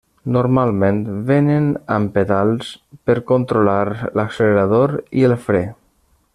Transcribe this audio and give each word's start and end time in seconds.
Normalment 0.35 1.01
venen 1.27 1.67
amb 1.97 2.09
pedals 2.15 2.71
per 3.11 3.17
controlar 3.35 3.79
l'accelerador 4.21 4.99
i 5.23 5.29
el 5.31 5.41
fre. 5.49 5.65